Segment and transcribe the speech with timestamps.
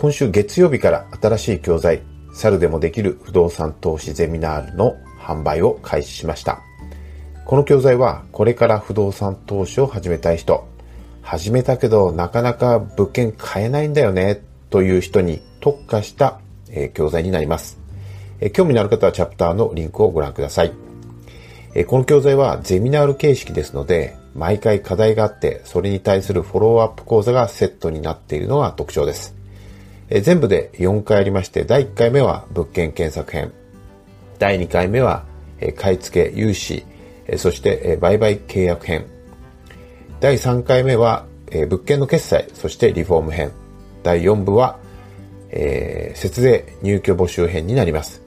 [0.00, 2.02] 今週月曜日から新しい教材、
[2.32, 6.60] 猿でもできる不動産投資ゼミナールの販売を開始しました。
[7.44, 10.68] この教材はこれから不動産投資を始めたい人、
[11.20, 14.40] 始めたけどなかなか物件買えないんだよね
[14.70, 16.38] という人に特化した、
[16.94, 17.80] 教材になります、
[18.52, 20.72] 興味のある方はチャプターのリンクをご覧ください。
[21.88, 29.36] この教材はゼミナール形式ですので、毎回課題があって、それに対するフォローアップ講座がセットになっているのが特徴です。
[30.10, 33.52] え全部で4回ありまして、第1回目は物件検索編。
[34.38, 35.24] 第2回目は、
[35.60, 36.84] え買い付け、融資、
[37.26, 39.06] えそして、え売買契約編。
[40.20, 43.52] 第3回目は、え物件の決済、そしてリフォーム編。
[44.02, 44.78] 第4部は、
[45.50, 48.22] えー、節税入居募集編になります。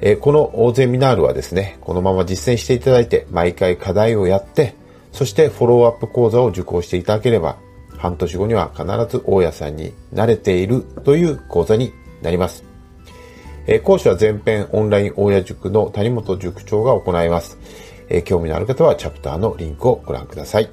[0.00, 4.74] えー、この大ゼミナールはですね、このまま実践していただいて、毎回課題をやって、
[5.12, 7.56] そしてフォローアップ講座を受講していただければ、
[8.04, 12.62] 半年後には必ず大家さんに慣れているという講座になります。
[13.66, 17.56] えー、講師は全編オンライン大家塾の谷本塾長が行います。
[18.10, 20.68] えー、興味のある方はチャプターのリンクをご覧ください。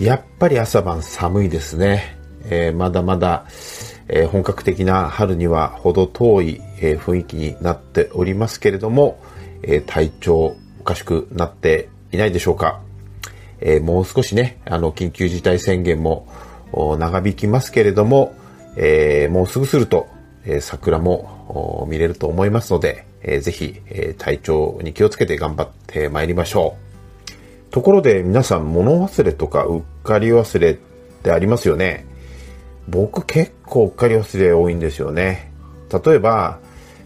[0.00, 2.16] やっぱり朝晩寒いですね。
[2.44, 3.44] えー、まだまだ、
[4.10, 9.20] え本格的な春には程遠い、え雰囲気になっておりますけれども、
[9.62, 12.80] え体調おかしくなっていないでしょうか。
[13.60, 16.26] えー、もう少しね、あの、緊急事態宣言も
[16.72, 18.34] 長引きますけれども、
[18.76, 20.08] えー、もうすぐすると、
[20.44, 26.76] え、桜も見れると思いますので、えー、ぜひ、え、体調に気をつけて頑張ってまいりましょ
[27.68, 27.70] う。
[27.70, 30.74] ところで皆さん物忘れとかうっかり忘れっ
[31.22, 32.06] てありますよね。
[32.88, 35.52] 僕結構うっかり忘れ多いんですよね。
[35.92, 36.60] 例えば、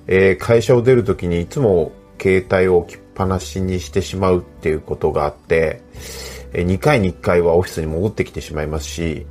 [0.06, 5.80] えー、会社を出るときにいつも携帯を置きっぱなしにしてしまうっていうことがあって、
[6.52, 9.26] 2回に1回はオフィスに戻ってきてしまいますし、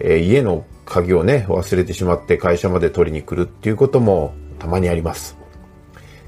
[0.00, 5.36] え家の鍵をね、忘れてしまって会社まで取りに来るっていうこともたまにあります。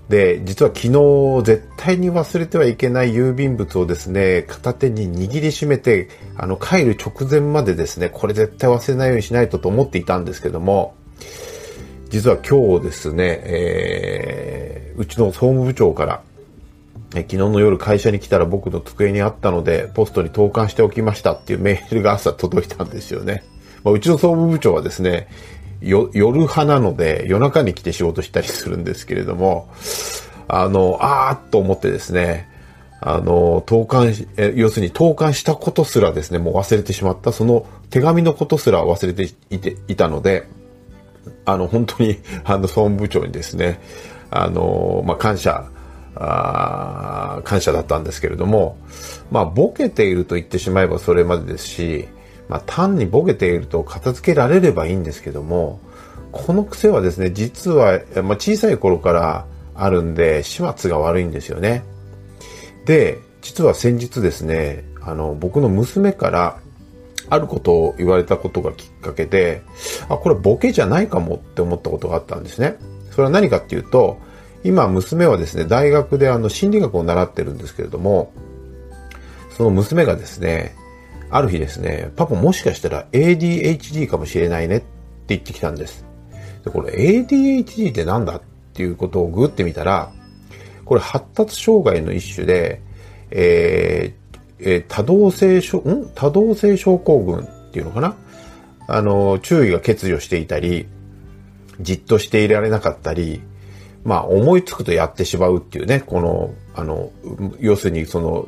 [0.08, 10.94] で、実は昨日絶対に忘れてはいけない郵便物をですね、片手に握りしめて、あの、帰る直前までですね、これ絶対忘れないようにしないとと思っていたんですけども、
[12.10, 16.22] 実は今日ですね、えー、うちの総務部長から、
[17.14, 23.44] え昨日の夜会社に来たら僕の机にあったので、ポストに投函しておきましたっていうメールが朝届いたんですよね。
[23.84, 25.28] まあ、うちの総務部長はですね、
[25.80, 29.68] 夜派なので夜中に来て仕事したりするんですけれども、
[30.48, 32.48] あの、あーっと思ってですね、
[33.00, 40.46] あの、投函え、要するに投函したことすらですね、もう忘れてしまった、その手紙のことすら忘れていていたので、
[41.44, 43.80] あの、本当に、あの、総務部長にですね、
[44.30, 45.68] あの、まあ、感謝
[46.16, 48.78] あ感謝だったんですけれども、
[49.30, 52.08] まあ、ボケていると言ってしまえばそれまでですし、
[52.48, 55.80] まあ、単にボケていると片付けられればいいんですけども、
[56.32, 61.84] この癖はですね、実は、まあ、小さい頃からあるんで、始末が悪いんですよね。
[62.86, 66.58] で、実は先日ですね、あの、僕の娘から、
[67.30, 69.62] あることを言われたことがきっかけで、
[70.08, 72.76] あ、これボケじゃないかもって思ったことがあったんですね。
[73.10, 74.18] それは何かっていうと、
[74.64, 78.32] 今、娘はですね、大学であの心理学を習ってるんですけれども、
[79.56, 80.74] その娘がですね、
[81.30, 84.86] ある日ですね、パパもしかしたら ADHD かもしれないねって
[85.28, 86.04] 言ってきたんです。
[86.64, 88.42] で、これ ADHD ってなんだっ
[88.72, 90.10] ていうことをグってみたら、
[90.84, 92.80] これ発達障害の一種で、
[93.30, 96.10] えー、えー、多動性症、ん？
[96.14, 98.16] 多動性症候群っていうのかな？
[98.86, 100.86] あの、注意が欠如していたり、
[101.80, 103.42] じっとしていられなかったり、
[104.04, 107.10] まあ思いつくとやってしまうっていうね、この、あの、
[107.58, 108.46] 要するにその、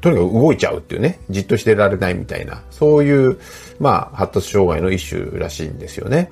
[0.00, 3.38] とにかく動いちゃうっていうね、じっとしてられないみたいな、そういう、
[3.78, 6.30] まあ発達障害の一種らしいんですよね。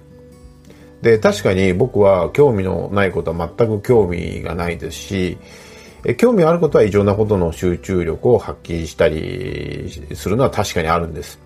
[1.03, 5.39] で、確かに僕は興味のないことは全く興味がないですし、
[6.17, 11.41] 興味あることは異常なほどの集中力を発揮したりするのは確かにあるんです。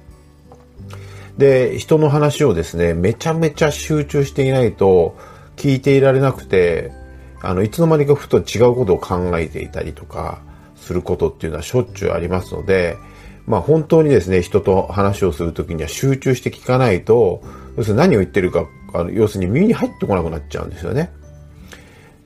[1.39, 5.17] で、人の話をですね、めちゃめちゃ集中していないと、
[5.57, 6.93] 聞いていられなくて、
[7.41, 10.41] あの、いつの間にかふと違うことを考えていたりとか、
[10.83, 12.97] することっていうのはしょっちゅうありますので、
[13.47, 17.43] まあ本当にですね、人と話をするときには集中して聞かないと、
[17.77, 21.13] 要するに何を言ってるか、あの要するに耳に入ってこなくなっちゃうんですよね。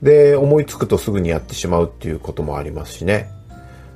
[0.01, 3.29] で、思いつくとすぐにやってしまうっていうこともありますしね。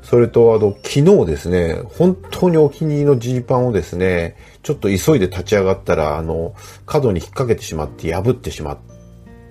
[0.01, 6.56] それと、あの、昨日ですね、本当にお気に入りのジーパンをですね、ちょっと急いで立ち上がったら、あの、
[6.88, 8.77] 角に引っ掛けてしまって破ってしまっ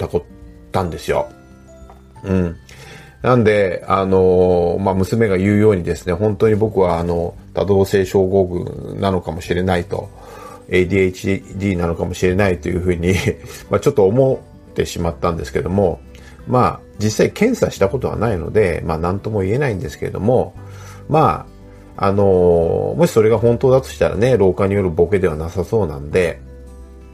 [0.01, 0.23] たこっ
[0.73, 1.29] たんですよ。
[2.25, 2.57] うん。
[3.23, 10.09] なんで、あの、まあ、娘が言うようにですね、本当に僕は、あの、多動性症候群なのかもしれないと、
[10.69, 13.15] ADHD なのかもしれないというふうに
[13.69, 16.01] ま、ちょっと思ってしまったんですけども、
[16.47, 20.55] まあ、実際検査したことはないので、まあ、なんとも言えないんですけれども、
[21.09, 21.47] ま
[21.97, 26.41] あ、あのもしそれが本当だとしたらね、老化によるボケではなさそうなんで、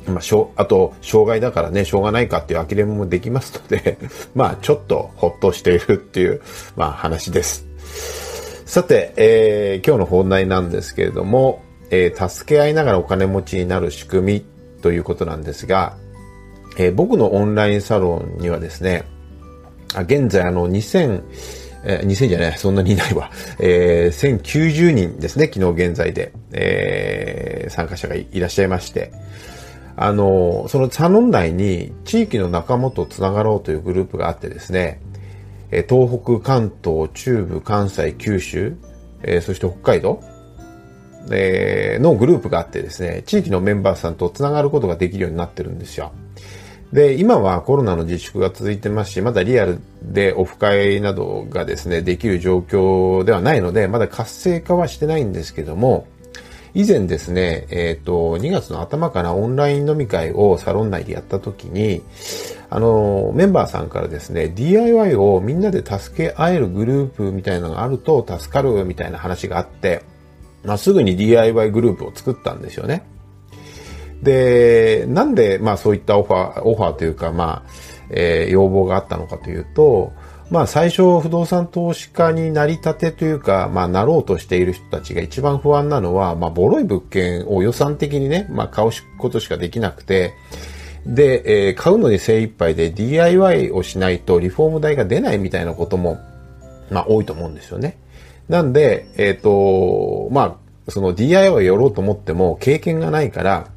[0.06, 3.98] まあ、しょあと、障害だからね、しょうがないかっていう諦めもできますので
[4.34, 6.40] まあ、ちょっとほっとしているっていう、
[6.76, 7.66] まあ、話です。
[8.66, 14.44] さて、えー、今日の本題なんですけれども、えー、助け合いながらお金持ちになる仕組み
[14.82, 15.96] ということなんですが、
[16.76, 19.04] えー、僕のオンラインサロンにはですね、
[19.94, 21.22] あ現在あの2000、
[21.84, 23.30] えー、2000じゃない、そんなにいないわ。
[23.58, 29.12] えー、1090人ですね、昨日現在で、えー、参加者がいらっしゃいまして、
[29.96, 35.00] あの、そのサロン内に地域の仲間とつながろうというグループがあってですね、
[35.70, 38.76] 東北、関東、中部、関西、九州、
[39.22, 40.22] えー、そして北海道、
[41.32, 46.12] えー、のグループがあってですね、地域のメンバーさんとつながることができるようになってるんですよ。
[46.92, 56.06] で、今はコロナの自粛が続いてますし、まだリアルでオフ会などがですね、できる状況ではないので、まだ活性化はしてないんですけども、
[56.76, 62.02] 以前ですね、えっ、ー、と、2月の頭からオンライン飲み会をサロン内でやった時に、
[62.68, 70.02] あの、メンバーさんからですね、DIY をみんなで助け合えるグループみたいなのがあると助かるみたいな話があって、
[70.64, 73.06] まあ、すぐに DIY グループを作ったんですよね。
[74.22, 77.70] で、なんで、まあそういったオファー、オファーというか、まあ、
[78.10, 80.12] えー、要望があったのかというと、
[80.50, 90.34] まあ最初不動産投資家になりたてというか、まあなろうとしている人たちが一番不安なのは、まあボロい物件を予算的にね、まあ買うことしかできなくて、
[91.04, 96.18] で、えー、買うのに精一杯で DIY をしないとリフォーム代が出ないみたいなことも、
[96.90, 97.98] まあ多いと思うんですよね。
[98.48, 103.68] なんで、えっ、ー、と、まあ、その DIY をやろうと思っても経験がないから、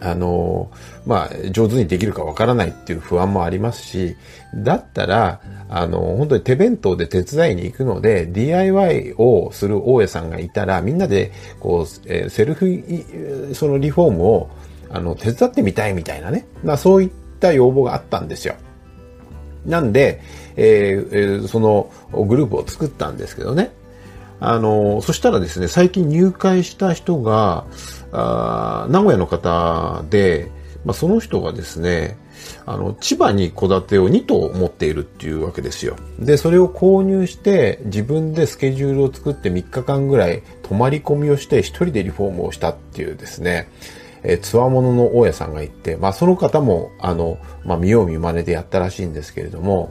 [0.00, 0.70] あの、
[1.06, 4.16] まあ、上手にできるかわからないっていう不安もありますし、
[4.54, 12.82] だったら、あの、本当に手弁当で手伝いに行くので、DIY をする大家さんがいたら、みんなで、こう、えセルフ、
[13.54, 14.50] そのリフォームを、
[14.90, 16.46] あの、手伝ってみたいみたいなね。
[16.62, 17.10] まあ、そういっ
[17.40, 18.54] た要望があったんですよ。
[19.64, 20.20] なんで、
[20.56, 23.72] えー、そのグループを作ったんですけどね。
[24.40, 27.66] あの、そしたらですね、最近入会した人が、
[28.12, 30.50] あ名古屋の方で、
[30.84, 32.16] まあ、その人がですね、
[32.64, 35.96] あの、千葉に戸建てを2棟持っているっていうわけですよ。
[36.18, 43.68] で、それを購入して、自分でスケジュールを作って3日間ぐらい泊まり込みをして、1人でリフォームをしたっていうですね、
[44.22, 49.90] えつわものの大家さんがいて、まあ、その方も、あの、まあ、見よう見まねでやったらしいんですけれども、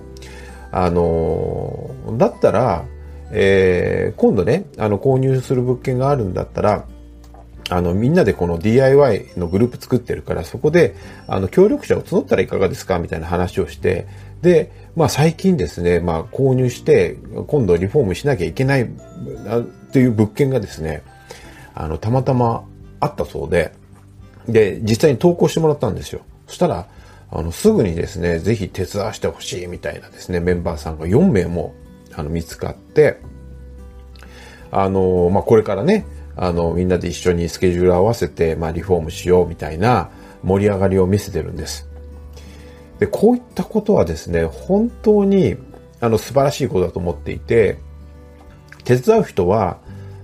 [0.71, 2.85] あの、だったら、
[3.37, 6.85] えー、今度ね、あの、購入する物件があるんだったら、
[7.69, 10.95] あの、みんなでこの DIY のグループ作ってるから、そこで、
[11.27, 14.07] あの、協力者を募ったらいかがですかみたいな話をして、
[14.41, 18.89] で、まあ最近ですね、まあ購入して、今度リフォームしなきゃいけない、
[19.91, 21.03] という物件がですね、
[21.73, 22.63] あの、たまたま
[23.01, 23.73] あったそうで、
[24.47, 26.21] で、実際に投稿してもらったんですよ。
[26.47, 26.87] そしたら、
[27.31, 31.73] あの、すぐにですね、ぜひ手伝わしてほしいみたいなですね、メンバーさんが4名も、
[32.15, 33.19] あの、見つかって、
[34.71, 36.05] あの、まあ、これからね、
[36.35, 40.09] あの、みんなで一緒にスケジュール合わせて、まあ、リフォームしようみたいな
[40.43, 41.89] 盛り上がりを見せてるんです。
[42.99, 45.55] で、こういったことはですね、本当に、
[45.99, 47.77] あの、素晴らしいことだと思っていて、
[48.83, 49.79] 手伝う人は、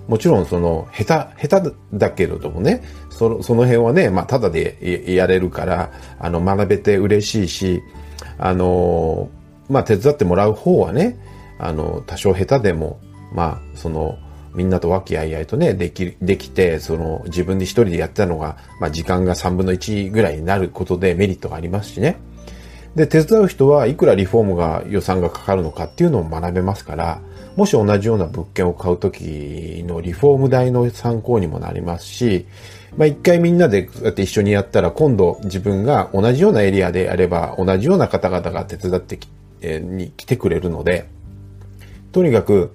[0.08, 7.82] もちろんその、下手、下手だけれどもね、その、その辺はね、まあ、ただでやれるから、あの、学べて嬉しいし、
[8.38, 9.30] あの、
[9.70, 11.18] まあ、手伝ってもらう方はね、
[11.62, 13.00] あの、多少下手でも、
[13.34, 14.18] まあ、その、
[14.54, 22.18] みんなと和気あいあいとね、でき、できて、その、自分で一人でやってたのが、まあ、時間が3分の1ぐらいになることでメリットがありますしね。
[22.96, 27.22] で、手伝う人はいくらリフォームが予算がかかるのかっていうのを学べますから、
[27.56, 32.48] もし同じような物件を買うときのリフォーム代の参考にもなりますし、
[32.98, 39.30] まあ一回みんなでこうやって一緒にやったら今度自分が同じようなエリアでやれば同じような方々が手伝ってき、
[39.62, 41.08] えー、に来てくれるので、
[42.12, 42.72] とにかく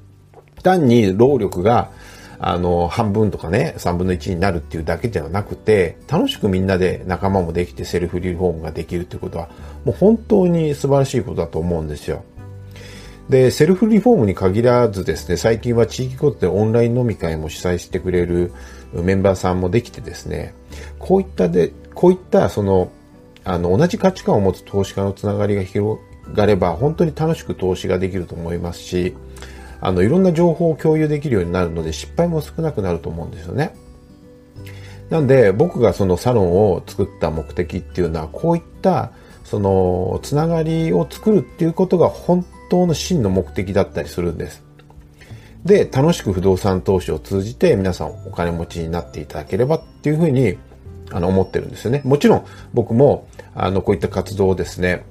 [0.67, 1.93] 単に労力が、
[2.39, 9.49] あの、半分とかね、3分の1になるっていうだけではなくて、楽しくみんなで仲間もできてセルフリフォームができるっていうことは、
[9.85, 12.25] もう本当に素晴らしいことだと思うんですよ。
[13.31, 18.53] で、セルフリフォームに限らずですね、最近は地域ごとでオンライン飲み会も主催してくれる
[18.93, 20.53] メンバーさんもできてですね、
[20.99, 22.91] こういったで、こういったその、
[23.45, 26.01] あの、同じ価値観を持つ投資家のつながりが広
[26.35, 29.15] がれば、本当に楽しく投資ができると思いますし、
[29.81, 33.75] あの、いろんな情報を共有できるようになるので失敗も少なくなると思うんですよね。
[35.11, 39.13] なんで、僕がそのサロンを作った目的っていうのは、こういった、
[39.45, 44.65] その、つながりを作るっていうことが本当の真の目的だったりするんです。
[45.65, 50.57] で、楽しく不動産投資を通じて皆さんお金持ちになっていただければっていうふうに、
[51.13, 52.03] あの、思ってるんですよね。
[52.05, 55.05] もちろん僕も、あの、こういった活動をですね、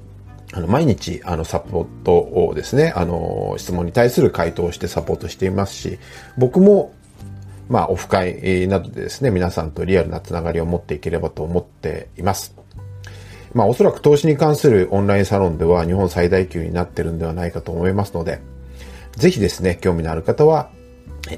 [0.54, 6.00] あの、毎日、あの、サポートをですね、あの、質問に対する回答をしてサポートしていますし、
[6.38, 6.94] 僕も、
[7.68, 12.56] まあ、オフ会などでですね、皆さんとリアルなつながりを持っていければと思っています。
[13.54, 18.42] まあ、おそらく投資に関するオンラインサロンでは日本最大級になってるんではないかと思いますので、
[19.16, 20.70] ぜひですね、興味のある方は、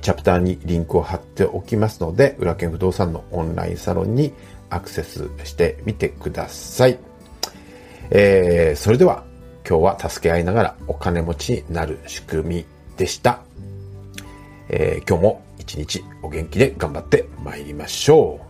[0.02, 4.34] チャプターにリンクを貼っておきますので、裏剣不動産のオンラインサロンに
[4.70, 6.98] アクセスしてみてください。
[8.10, 9.24] えー、それでは
[9.68, 12.66] 今日は助け合いながらお金持ちになる仕組み
[12.98, 13.42] でした。
[14.70, 18.47] えー、今日も一日お元気で頑張って参りましょう。